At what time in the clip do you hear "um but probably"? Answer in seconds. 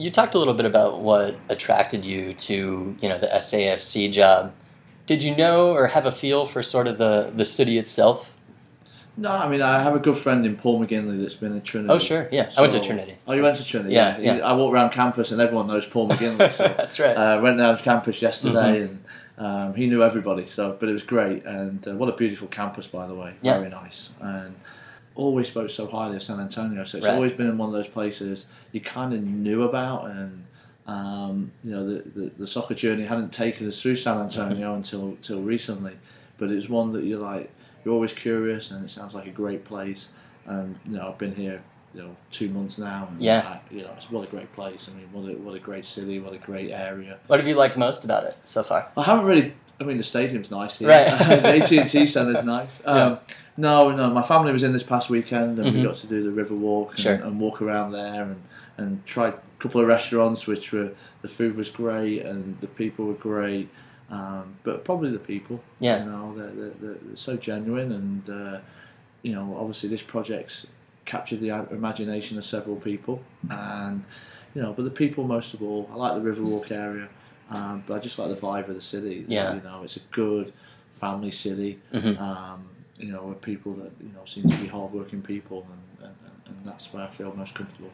64.10-65.10